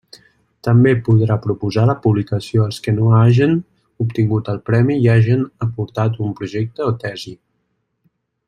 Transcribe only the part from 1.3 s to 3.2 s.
proposar la publicació als que no